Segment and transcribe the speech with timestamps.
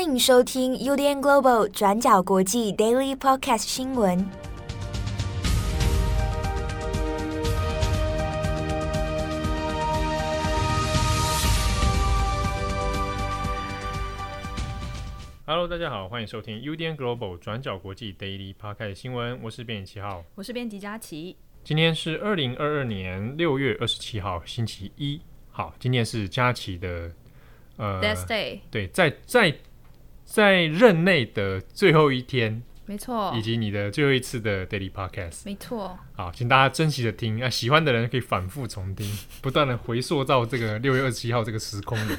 [0.00, 4.26] 欢迎收听 UDN Global 转角国际 Daily Podcast 新闻。
[15.44, 19.38] Hello，大家好，欢迎收听 UDN Global 转角国际 Daily Podcast 新闻。
[19.42, 21.36] 我是编辑七号，我是编辑佳琪。
[21.62, 25.20] 今天是二零二二年六月二十七号，星期一。
[25.50, 27.12] 好，今天是佳琪的
[27.76, 29.54] 呃 day，对，在在
[30.30, 35.98] 在任内的最后一天，没错，以及你的最后一次的 Daily Podcast，没错。
[36.12, 39.10] 好，请大家珍惜的听啊，喜欢的人可以反复重听，
[39.42, 42.14] 不断的回溯到这个六月二十七号这个时空里。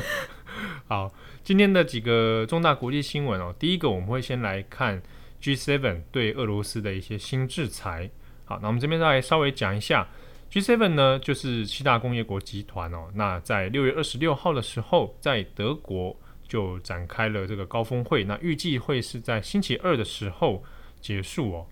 [0.88, 1.12] 好。
[1.44, 5.00] 今天的几个重大国际新闻哦，第一个我们会先来看
[5.40, 8.10] G7 对俄罗斯的一些新制裁。
[8.46, 10.08] 好，那我们这边再来稍微讲一下
[10.50, 13.12] G7 呢，就是七大工业国集团哦。
[13.14, 16.18] 那在六月二十六号的时候，在德国
[16.48, 20.62] 就展开了这个高峰会，那预计会是在星期二的时候
[21.00, 21.66] 结束哦。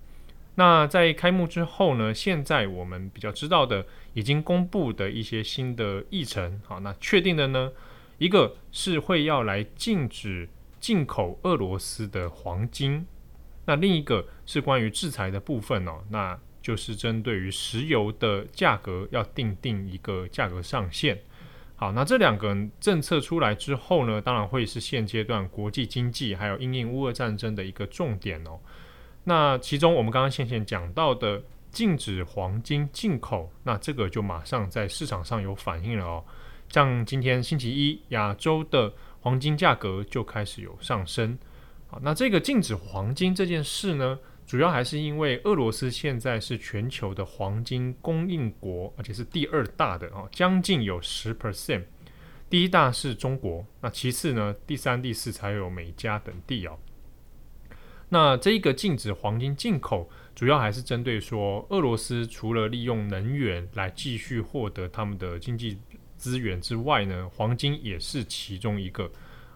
[0.57, 7.73] 那在开幕之后呢，现在我们比较知道的已经公布的一些新的议程，好，那确定的呢？
[8.19, 13.05] 一个是会要来禁止进口俄罗斯的黄金，
[13.65, 21.19] 那另一个是关于制裁的部分哦，那就是针对于石油的价格要定定一个价格上限。
[21.85, 28.59] 好，那这两个政策出来之后呢，当然会是现阶段国际经济还有因应乌俄战争的一个重点哦。
[29.25, 36.25] 那其中我们刚刚先前讲到的禁止黄金进口，那这个就马上在市场上有反应了哦。
[36.71, 41.37] 像今天星期一，亚洲的黄金价格就开始有上升。
[41.87, 51.85] 好，那这个禁止黄金这件事呢，主要还是因为俄罗斯现在是全球的黄金供应国，而且是第二大的啊，将近有十 percent。
[52.49, 56.79] 第一大是中国，那其次呢，第三、第四才有美加等地哦。
[58.11, 65.79] 那这一个禁止黄金进口，主要还是针对说，俄罗斯除了利用能源来继续获得他们的经济。
[66.17, 69.05] 资源之外呢，黄金也是其中一个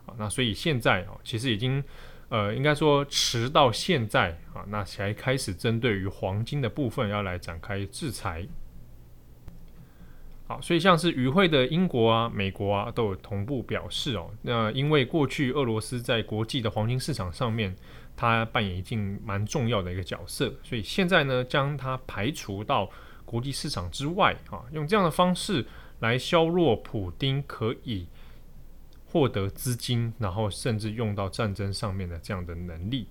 [0.05, 0.13] 啊。
[0.19, 1.83] 那所以现在啊，其实已经
[2.29, 8.47] 呃，应该说迟到现在啊，那才开始针对于黄金的部分要来展开制裁。
[10.47, 14.31] 好，所以像是与会的英国啊、美国啊，都有同步表示哦。
[14.43, 17.75] 那因为过去俄罗斯在国际的黄金市场上面，
[18.17, 22.91] 它扮演一定蛮重要的一个角色，所以现在呢，将它排除到
[23.25, 25.65] 国际市场之外啊，用这样的方式。
[26.01, 28.07] 来削弱普丁可以
[29.11, 33.09] 获得资金，然后甚至用到战争上面的这样的能力。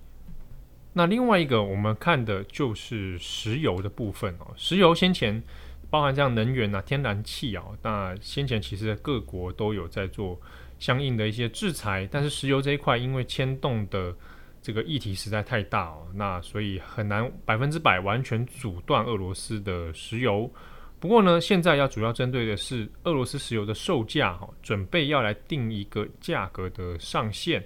[0.93, 4.53] 那另外一个我们看的就是石油的部分哦。
[4.55, 5.41] 石油先前
[5.89, 10.39] 包含这样能源啊、天然气啊，那先前其实各国都有在做
[10.79, 14.15] 相应的一些制裁，但是石油这一块因为牵动的
[14.61, 20.51] 这个议题实在太大哦，那所以很难百分之百完全阻断俄罗斯的石油。
[20.99, 27.63] 不过呢，现在要主要针对的是俄罗斯石油的售价，哈，准备要来定一个价格的上限。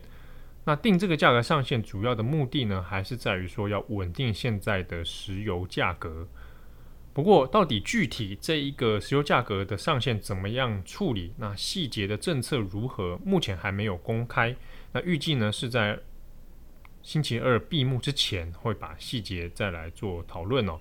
[0.63, 6.27] 那定这个价格上限，主要的目的呢，还是在于说要稳定现在的石油价格。
[7.13, 14.55] 不过，到底具体这一个石油价格的上限怎么样处理，那细节的政策如何，目前还没有公开。
[14.91, 15.97] 那预计呢，是在
[17.01, 20.79] 星期二闭幕之前，会把细节再来做讨论哦。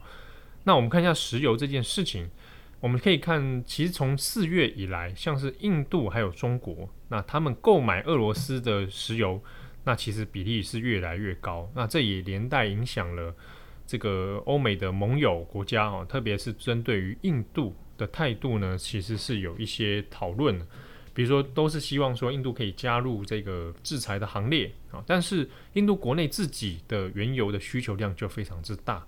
[0.65, 2.31] 那我们看一下石油这件事情，
[2.81, 9.43] 我们可以看，其实从四月以来，像是印度还有中国，那他们购买俄罗斯的石油，
[9.85, 11.71] 那其实比例是越来越高。
[11.75, 13.35] 那这也连带影响了
[13.87, 20.59] 这个欧美的盟友国家哦，特别是针对于印度的态度呢，其实是有一些讨论，
[21.13, 29.05] 比如说都是希望说印度可以加入这个制裁的行列啊，但是印度国内自己的原油的需求量就非常之大，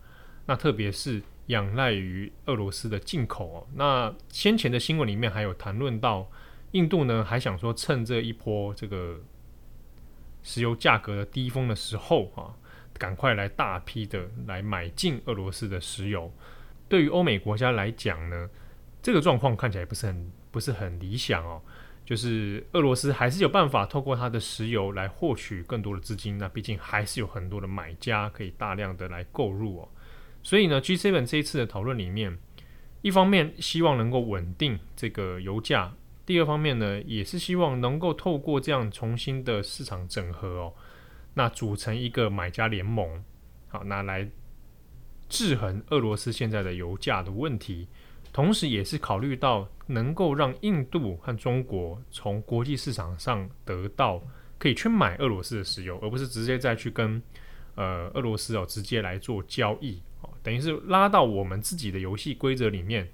[0.47, 1.23] 那特别是。
[1.47, 6.31] 仰赖于俄罗斯的进口哦，那先前的新闻里面还有谈论到，
[6.71, 9.21] 印度呢还想说趁这一波这个
[10.45, 12.55] 石油价格的低峰的时候啊，
[12.95, 16.33] 赶快来大批的来买进俄罗斯的石油。
[16.89, 18.49] 对于欧美国家来讲呢，
[19.03, 21.61] 这个状况看起来不是很不是很理想哦，
[22.07, 29.89] 就是俄罗斯还是有办法透过它的石油来获取更多的资金，那毕竟还是有很多的买家可以大量的来购入哦。
[30.43, 32.37] 所以呢，G7 这一次的讨论里面，
[33.01, 35.95] 一方面希望能够稳定这个油价，
[36.27, 40.75] 第二方面呢，也是希望能够透过这样重新的市场整合哦，
[41.35, 43.23] 那组成一个买家联盟，
[43.69, 44.29] 好，那来
[45.29, 47.89] 制衡俄罗斯现在的油价的问题，
[48.33, 54.23] 同时也是考虑到能够让印度和中国从国际市场上得到
[54.59, 57.23] 可以去买俄罗斯的石油，而不是直接再去跟
[57.75, 60.03] 呃俄罗斯哦直接来做交易，
[60.43, 63.09] 等于是拉到我们自己的游戏规则里面。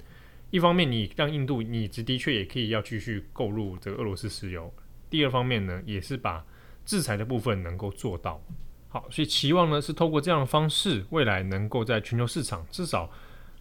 [0.51, 4.73] 一方面，你让印度，你的确也可以要继续购入这个俄罗斯石油；
[5.11, 6.43] 第二方面呢，也是把
[6.87, 8.43] 制裁的部分能够做到。
[8.89, 13.11] 好，所以期望呢是透过这样的方式，未来能够在全球市场至少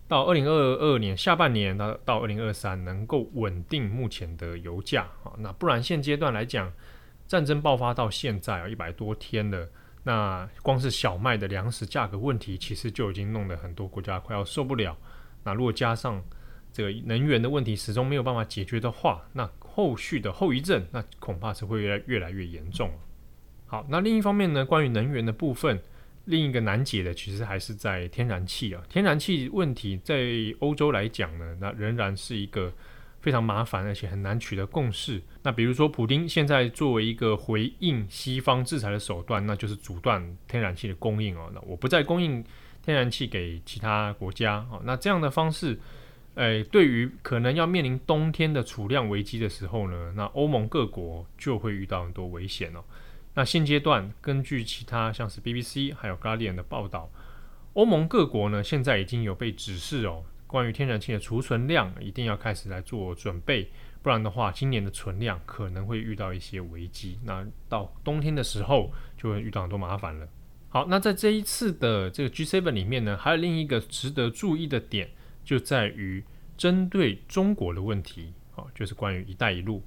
[0.08, 5.34] 到二零二二年下半年到到二零二三能够稳定目前的油价啊。
[5.40, 6.72] 那不然现阶段来讲，
[7.28, 9.69] 战争爆发到现在啊一百多天了，
[10.07, 14.98] 那光是小麦的粮食价格问题，其实就已经弄得很多国家快要受不了。
[15.44, 16.24] 那如果加上
[16.71, 22.89] 这个能源的问题始终没有办法解决的话，那后续的后遗症那恐怕是会越来越来越严重。
[23.65, 25.77] 好，那另一方面呢，关于能源的部分，
[26.24, 28.81] 另一个难解的其实还是在天然气啊。
[28.88, 30.24] 天然气问题在
[30.59, 32.71] 欧洲来讲呢，那仍然是一个
[33.19, 35.22] 非常麻烦而且很难取得共识。
[35.44, 41.52] 那比如说，普丁现在作为一个回应西方制裁的手段，那就是阻断天然气的供应哦。
[41.54, 42.44] 那我不再供应
[42.84, 44.81] 天然气给其他国家哦。
[44.84, 45.80] 那这样的方式。
[46.36, 52.84] 诶，对于可能要面临冬天的储量危机的时候呢，那欧盟各国就会遇到很多危险哦。
[53.34, 57.10] 那现阶段根据其他像是 BBC 还有 Guardian 的报道，
[57.74, 63.69] 欧盟各国呢现在已经有被指示哦，关于天然气的储存量一定要开始来做准备，
[64.01, 67.19] 不然的话，今年的存量可能会遇到一些危机。
[67.23, 70.27] 那到冬天的时候就会遇到很多麻烦了。
[70.69, 75.09] 好，那在这一次的这个 G7 里面呢，还有另一个值得注意的点。
[75.44, 76.21] 就在于
[76.57, 79.81] 针对中国的问题，哦，就是关于“一带一路”。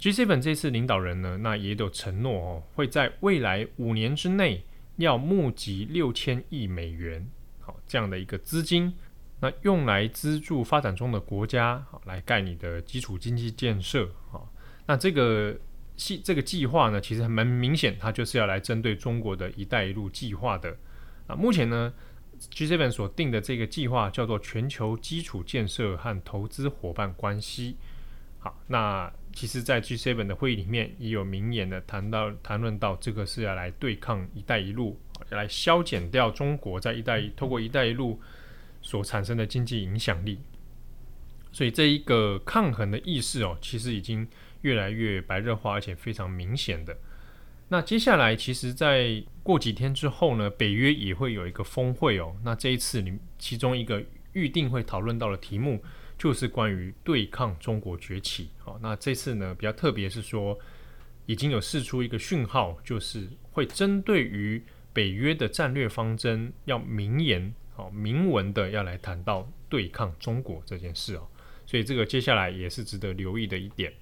[0.00, 4.64] G7 这次领导人呢，那也有承诺哦，会在未来五年之内
[4.96, 7.28] 要募集六千亿美元，
[7.60, 8.94] 好，这样的一个资金，
[9.40, 14.52] 那用来资助发展中的国家，好，来盖你的基础经济建设，好，
[14.86, 15.56] 那这个
[15.96, 20.76] 计这个计划呢，其实还蛮明显，它就是要来针对中国的一带一路计划的。
[21.26, 21.92] 啊，目前呢。
[22.50, 27.76] G7 所定的这个计划叫做全球基础建设和投资伙伴关系。
[28.40, 34.98] 好，那其实，在 G7 的会议里面也有明言的谈到谈论到，这个是要来对抗“一带一路”，
[35.30, 38.20] 要来削减掉中国在“一带一”透过“一带一路”
[38.84, 40.38] 所产生的经济影响力。
[41.50, 44.28] 所以，这一个抗衡的意识哦，其实已经
[44.62, 46.96] 越来越白热化，而且非常明显的。
[47.68, 52.36] 那接下来，其实，在过几天之后呢，北约也会有一个峰会哦。
[52.44, 55.82] 那这一次，你其中一个预定会讨论到的题目，
[56.18, 58.50] 就是关于对抗中国崛起。
[58.58, 60.58] 好，那这次呢，比较特别是说，
[61.26, 71.26] 已经有释出一个讯号，就是会针对于北约的战略方针，要明言、好明文的要来谈到对抗中国这件事哦。
[71.66, 73.92] 所以这个接下来也是值得留意的一点。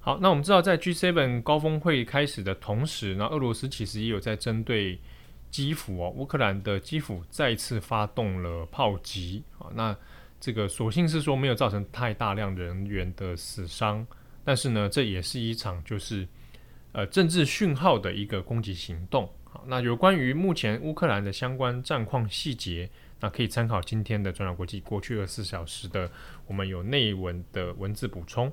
[0.00, 5.00] 好，那我们知道，在 G7 高峰会开始的同时，那俄罗斯其实也有在针对
[5.50, 9.70] 基辅哦，乌克兰的基辅再次发动了炮击啊。
[9.74, 9.96] 那
[10.38, 14.06] 这个所幸是说没有造成太大量人员的死伤，
[14.44, 16.28] 但是呢，这也是一场就是
[16.92, 19.26] 呃政治讯号的一个攻击行动。
[19.66, 22.90] 那有关于目前乌克兰的相关战况细节，
[23.20, 26.10] 那可以参考今天的转角国际过去二十四小时的
[26.46, 28.52] 我们有内文的文字补充。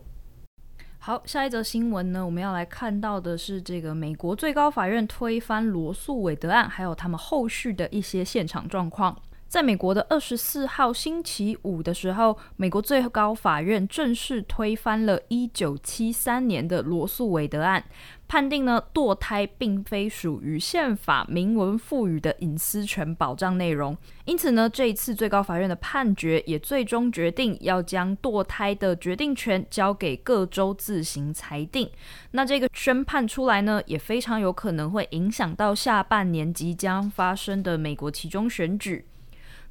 [1.00, 9.20] 好，下一则新闻呢，我们要来看到的是这个美国最高法院推翻罗素韦德案，还有他们后续的一些现场状况。
[9.52, 17.84] 在美国的二十四号星期五的时候，美国最高法院正式推翻了一九七三年的罗诉韦德案，
[18.30, 23.98] 判定呢堕胎并非属于宪法明文赋予的隐私权保障内容。
[24.24, 31.92] 因此呢，这一次最高法院的判决也最终决定要将堕胎的决定权交给各州自行裁定。
[32.32, 39.06] 那这个宣判出来呢，也非常有可能会影响到下半年即将发生的美国期中选举。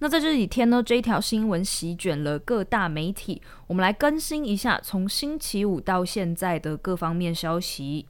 [0.03, 3.43] 那在这几天呢，这一条新闻席卷了各大媒体。
[3.67, 8.07] 我们来更新一下从星期五到现在的各方面消息。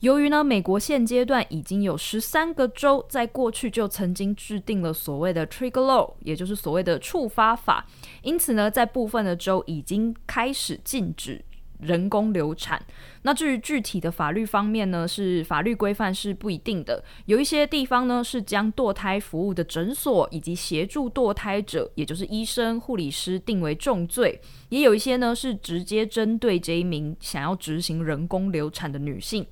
[0.00, 7.86] 由于呢，美国现阶段已经有十三个州在过去就曾经制定了所谓的 Trigger Law，也就是所谓的触发法，
[8.22, 11.44] 因此呢，在部分的州已经开始禁止。
[11.80, 12.80] 人工流产，
[13.22, 17.02] 那至于具体的法律方面呢，是法律规范是不一定的。
[17.26, 24.38] 有一些地方呢是将堕胎服务的诊所以及协助堕胎者，也就是医生、护理师定为重罪；
[24.70, 29.46] 也有一些呢是直接针对这一名想要执行人工流产的女性。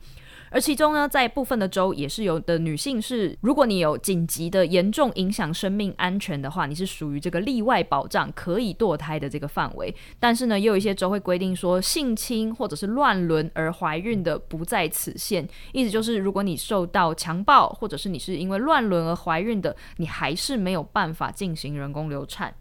[0.51, 9.95] 而其中呢，在部分的州也是有的女性是，如果你有紧急的严重影响生命安全的话，你是属于这个例外保障可以堕胎的这个范围。
[10.21, 15.47] 但是呢，也有一些州会规定说，性侵或者是乱伦而怀孕的不在此限。
[15.73, 22.55] 意思就是，如果你受到强暴，或者是你是因为乱伦而怀孕的，你还是没有办法进行人工流产。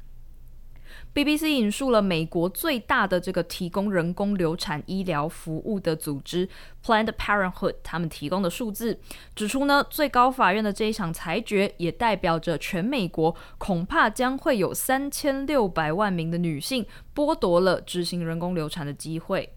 [1.15, 6.50] BBC 引述了美国最大的这个提供人工流产医疗服务的组织
[6.84, 9.00] Planned Parenthood，他们提供的数字
[9.34, 19.55] 指出呢，最高法院的这一场裁决也代表着全美国恐怕将会有三千六百万名的女性剥夺了执行人工流产的机会。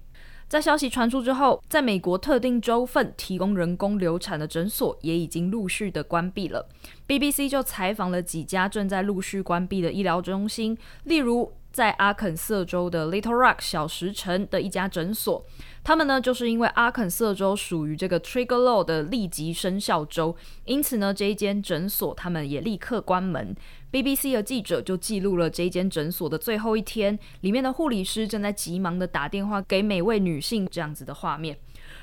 [0.49, 6.67] 在消息传出之后，在美国特定州份提供人工流产的诊所也已经陆续的关闭了。
[7.07, 15.45] BBC 就采访了几家正在陆续关闭的医疗中心，例如在阿肯色州的 Little Rock 小石城的一家诊所。
[15.82, 23.54] 他们呢，就是因为阿肯色州属于这个 Trigger Law 的立即生效州，因此呢，这一间诊所他们也立刻关门。
[23.90, 31.56] BBC 的记者就记录了这一间诊所的最后一天，里面的护理师正在急忙地打电话给每位女性这样子的画面。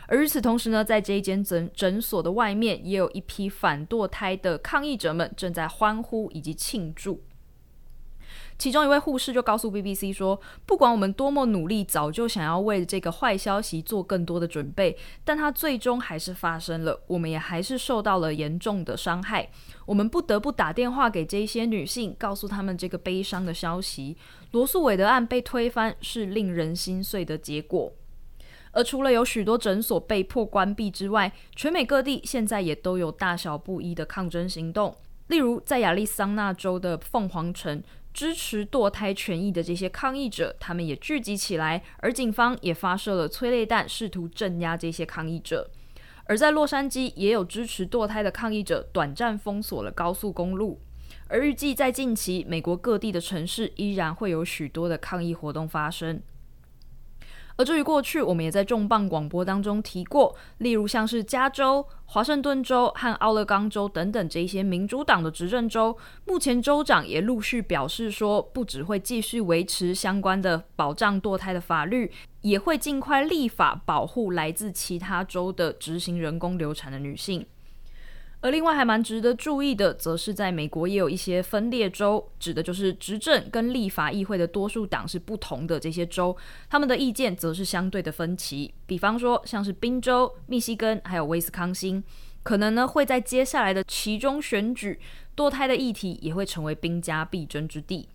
[0.08, 7.22] 而与此同时呢，在这一间诊诊所的外面，也有一批反堕胎的抗议者们正在欢呼以及庆祝。
[8.58, 17.02] 其中一位护士就告诉 BBC 说：“不管我们多么努力，早就想要为这个坏消息做更多的准备，但它最终还是发生了。
[17.08, 19.50] 我们也还是受到了严重的伤害。
[19.86, 24.16] 我们不得不打电话给这些女性，告诉她们这个悲伤的消息：
[24.52, 27.92] 罗素韦德案被推翻是令人心碎的结果。
[28.72, 34.96] 而除了有许多诊所被迫关闭之外，全美各地现在也都有大小不一的抗争行动。
[35.28, 37.84] 例如，在亚利桑那州的凤凰城。”
[38.16, 45.70] 支持堕胎权益的这些抗议者，他们也聚集起来，而警方也发射了催泪弹，试图镇压这些抗议者。
[46.24, 50.80] 而在洛杉矶，也有支持堕胎的抗议者短暂封锁了高速公路。
[51.28, 56.22] 而预计在近期，美国各地的城市依然会有许多的抗议活动发生。
[57.58, 77.46] 而至于过去，我们也在重磅广播当中提过，例如像是加州、华盛顿州和奥勒冈州等等这些民主党的执政州，目前州长也陆续表示说，不只会继续维持相关的保障堕胎的法律，也会尽快立法保护来自其他州的执行人工流产的女性。
[78.46, 86.38] 而另外还蛮值得注意的，则是在美国也有一些分裂州，指的就是执政跟立法议会的多数党是不同的这些州，
[86.70, 88.72] 他们的意见则是相对的分歧。
[88.86, 92.04] 比方说，像是宾州、密西根还有威斯康星，
[92.44, 95.00] 可能呢会在接下来的其中选举，
[95.36, 98.08] 堕胎的议题也会成为兵家必争之地。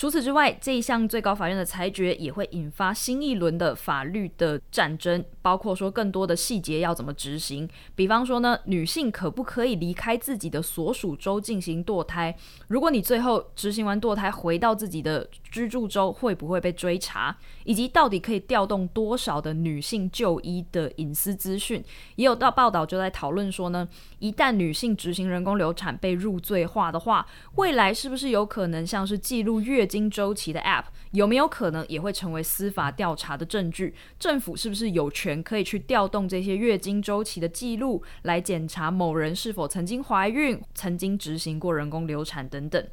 [0.00, 7.68] 除此之外，这一项最高法院的裁决也会引发新一轮的法律的战争，包括说更多的细节要怎么执行。
[7.94, 12.34] 比方说呢，女性可不可以离开自己的所属州进行堕胎？
[12.68, 17.36] 如果你最后执行完堕胎回到自己的居住州，会不会被追查？
[17.64, 21.84] 以及到底可以调动多少的女性就医的隐私资讯？
[22.16, 23.86] 也有到报道就在讨论说呢，
[24.18, 27.26] 一旦女性执行人工流产被入罪化的话，
[27.56, 33.92] 未来是不是有可能像是记录月经周期的 App 有没有可能也会成为司法调查的证据？
[34.18, 42.86] 政府是不是有权可以去调动这些月经周期的记录来检查某人是否曾经怀孕、曾经执行过人工流产等等？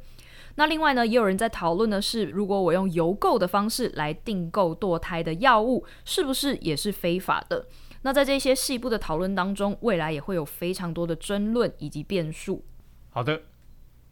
[0.56, 7.68] 那另外呢，也有人在讨论的是，如果我用邮购的方式来订购堕胎的药物，是不是也是非法的？
[8.02, 12.64] 那在这些细部的讨论当中，未来也会有非常多的争论以及变数。
[13.10, 13.40] 好的。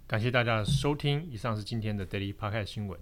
[0.08, 2.96] 感谢大家的收听，以上是今天的 Daily Podcast 新闻。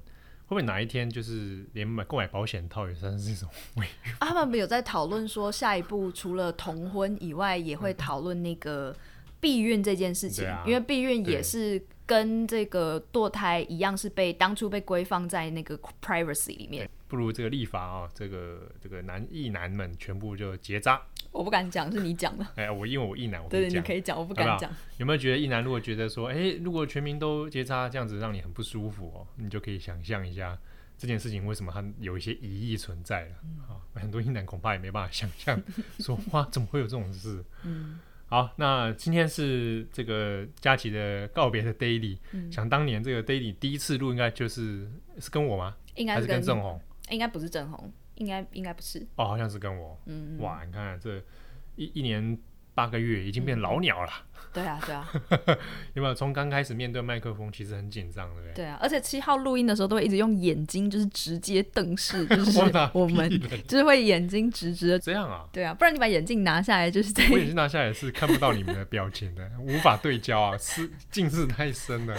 [0.46, 3.50] 会不会哪一天就是连买购买保险套也算是这种
[4.20, 8.94] 他们有在讨论说，下一步除了同婚以外，也会讨论那个
[9.38, 16.88] 避孕这件事情，嗯、因为避孕也是跟这个堕胎一样，是被当初被规放在那个 privacy 里面。
[17.06, 21.00] 不如这个立法啊、哦，这个这个男异男们全部就结扎。
[21.34, 22.46] 我不敢讲，是你讲的。
[22.54, 24.70] 哎，我因为我一男，我对，你可以讲，我不敢讲。
[24.98, 30.56] 有没有觉得一男如果觉得说，哎，如果全民都结扎，这样子让你很不舒服哦，你就可以想象一下
[30.96, 33.30] 这件事情为什么它有一些疑义存在了
[33.68, 34.00] 啊、嗯？
[34.02, 35.60] 很多一男恐怕也没办法想象，
[35.98, 37.44] 说哇，怎么会有这种事？
[37.64, 37.98] 嗯。
[38.26, 42.50] 好，那今天是这个佳琪的告别的 daily、嗯。
[42.50, 44.88] 想当年这个 daily 第一次录，应该就是
[45.18, 45.76] 是跟我吗？
[45.96, 46.80] 应该是跟郑红？
[47.10, 47.92] 应该不是郑红。
[48.16, 49.98] 应该应该不是哦，好像是跟我。
[50.06, 51.22] 嗯，哇，你看这
[51.76, 52.38] 一一年
[52.74, 54.10] 八个月，已经变老鸟了。
[54.54, 55.12] 对啊，对啊，
[55.94, 58.54] 有没有从刚开始面对麦克风，其实很紧张，对不对？
[58.54, 62.60] 对啊，而且七号录音的时候都会一直用眼睛，就是直接瞪视，就 是
[62.92, 63.28] 我们
[63.66, 64.98] 就是会眼睛直直的。
[65.00, 65.44] 这样啊？
[65.52, 72.16] 对啊，不然你把眼镜拿下来，就是在我眼镜拿下来是看不到你们的表情的， 无法对焦啊，是近视太深了。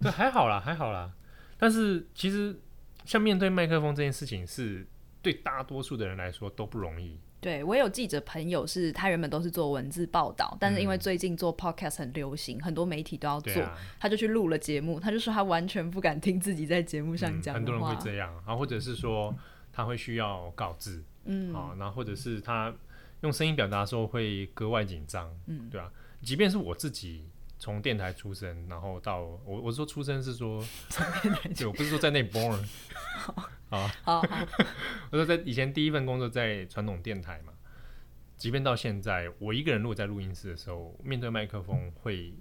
[0.00, 1.12] 对，还好啦，还好啦。
[1.58, 2.58] 但是其实
[3.06, 4.86] 像面对麦克风这件事情，是
[5.22, 7.18] 对大多数的人来说都不容易。
[7.38, 14.98] 对，我有记者朋友是，他原本都是做文字报道，但是因为最近做 podcast 很流行，嗯、很多媒体都要做，啊、他就去录了节目。
[14.98, 17.54] 他就说他完全不敢听自己在节目上讲。
[17.54, 19.32] 很多人会这样，然后或者是说
[19.72, 22.74] 他会需要稿子，嗯，啊，然后或者是他
[23.20, 30.62] 用声音表达的时候会格外紧张，嗯，对啊，即便是我自己从电台出身，然后到我我说出身是说，
[31.56, 32.62] 对，我不是说在那 born。
[33.68, 34.22] 好，好，
[35.10, 37.52] 我说在以前第一份工作在传统电台嘛，
[38.36, 42.32] 即便到现在，我一个人如果在录音室的时候，面对麦克风会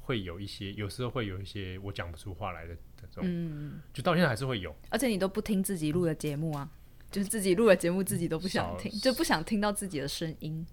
[0.00, 4.74] 会有一些，有时候会有一些我讲不出话来的这种，嗯，就到现在还是会有。
[4.88, 6.68] 而且你都不听自己录的节目啊，
[7.10, 10.66] 就是自己录的节目自己都不想听，就不想听到自己的声音。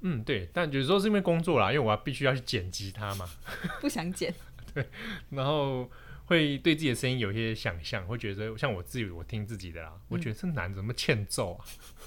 [0.00, 3.28] 嗯，对，但有时候是因为工作啦，因为我要必须要去剪辑它嘛，
[3.80, 4.34] 不想剪。
[4.74, 4.88] 对，
[5.30, 5.90] 然后。
[6.28, 11.64] 会对自己的声音有一些想象，会觉得像我自己，我听自己的啦，嗯、我觉得这男怎么欠揍啊？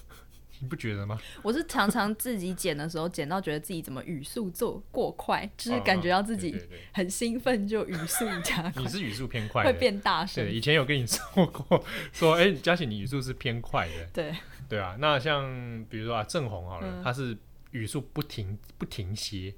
[0.62, 1.20] 你不觉得吗？
[1.42, 6.56] 我是常常自己剪的时候，剪到觉得自己怎么语速做过快，就是感觉到自己
[6.94, 8.84] 很兴奋，就语速加快。
[8.84, 10.46] 你是语速偏快，会变大声。
[10.46, 11.84] 对，以前有跟你说过，
[12.14, 14.06] 说哎，佳琪，你语速是偏快的。
[14.14, 14.36] 对
[14.70, 17.36] 对啊，那像比如说啊，郑红好了，嗯、他是
[17.72, 19.54] 语速不停不停歇。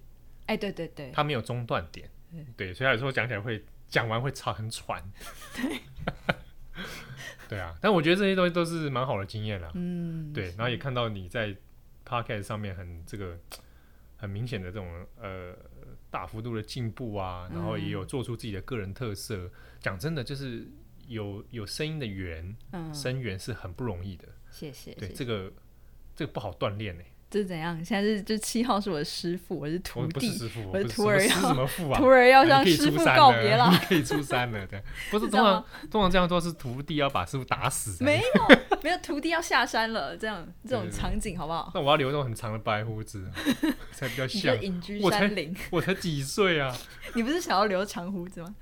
[0.45, 2.09] 哎，对对对，它没有中断点。
[2.55, 3.63] 对，所以有时候讲起来会。
[3.89, 5.03] 讲完会吵很喘，
[5.53, 5.79] 对，
[7.47, 11.55] 对啊，但我觉得这些东西都是蛮好的经验了，嗯，对，然后也看到你在
[12.03, 13.37] podcast 上面很这个
[14.17, 15.55] 很明显的这种呃
[16.09, 19.47] 大幅度的进步啊，然后也有做出自己的个人特色。
[19.79, 20.67] 讲、嗯、真的，就是
[21.05, 25.53] 有有声音的源，嗯，声源是很不容易的，谢谢，对，谢谢这个
[26.15, 27.03] 这个不好锻炼呢。
[27.33, 27.75] 这是怎样？
[27.83, 31.97] 现在是就七号是我的师傅，我是徒弟，我，是师父我是徒儿要什么父啊？
[31.99, 41.71] 徒儿要向师傅告别了， 你可以出山了，对，不是通常通常这样做是徒弟要把师傅打死， 没有没有徒弟要下山了，这样这种场景好不好？
[41.73, 43.27] 那我要留那种很长的白胡子，
[43.91, 45.55] 才比较像隐居山林。
[45.71, 46.71] 我才几岁啊？
[47.15, 48.53] 你不是想要留长胡子吗？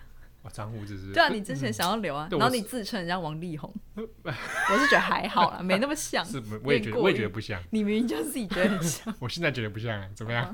[0.43, 1.13] 哇，长胡子是？
[1.13, 6.25] 对啊，你之前想要留啊，然后你自称人家王力宏， 我是觉得还好啦，没那么像。
[6.25, 7.62] 是，我也觉得，我也觉得不像。
[7.69, 9.13] 你明明就自己觉得很像。
[9.21, 10.51] 我现在觉得不像，怎么样？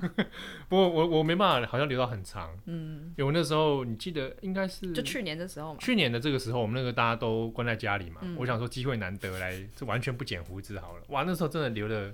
[0.68, 2.54] 不过我我没办法，好像留到很长。
[2.66, 5.80] 嗯，因为我那时候你记得应该是就去年的时候嘛。
[5.80, 11.04] 去年的这个时候，我们那个大家都关在家里嘛，我想说机会难得来，就完全不剪胡子好了。
[11.08, 12.14] 哇，那时候真的留了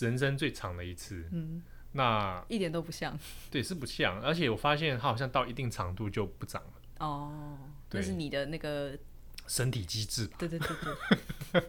[0.00, 1.28] 人生最长的一次。
[1.32, 1.60] 嗯，
[1.94, 3.18] 那一点都不像。
[3.50, 6.68] 对，是不像，而且我发现它好像到一定长度就不长了。
[7.02, 7.58] 哦，
[7.90, 8.96] 那是你的那个
[9.48, 10.36] 身体机制吧？
[10.38, 10.68] 对对对
[11.52, 11.62] 对，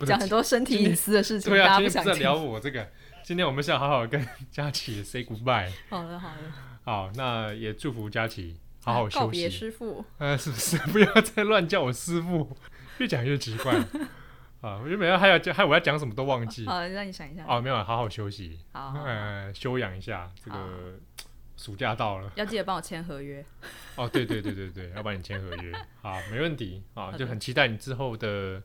[0.06, 2.88] 讲很多身体隐私的事情，对啊，大家不想在聊我这个。
[3.24, 5.70] 今天我们想好好跟佳琪 say goodbye。
[5.90, 6.36] 好的，好的。
[6.84, 9.18] 好，那也祝福佳琪好好休息。
[9.18, 10.78] 告别师傅，呃，是不是？
[10.92, 12.56] 不要再乱叫我师傅，
[12.98, 13.74] 越讲越奇怪。
[14.60, 16.64] 啊，我原本还要讲，还我要讲什么都忘记。
[16.64, 17.44] 好，让你想一下。
[17.46, 18.60] 哦，没有，好好休息。
[18.72, 20.98] 好，呃，休养一下这个。
[21.58, 23.44] 暑假到了，要记得帮我签合约。
[23.96, 25.72] 哦，对对对对对，要帮你签合约。
[26.00, 26.82] 好，没问题。
[26.94, 28.62] 啊，就很期待你之后的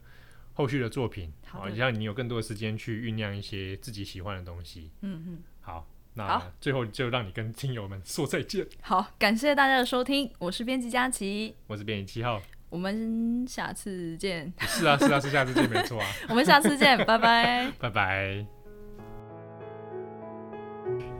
[0.52, 1.32] 后续的作品。
[1.44, 4.92] 好，让你有更多的时间去酝酿一些自己喜欢的东西。
[5.00, 5.42] 嗯嗯。
[5.60, 8.64] 好，那最后就让你跟听友们说再见。
[8.80, 14.52] 好，感谢大家的收听，我是编辑佳琪，我是编辑七号，我们下次见。
[14.60, 16.06] 是啊是啊是下次见，没错啊。
[16.30, 18.63] 我们下次见，拜拜，拜拜。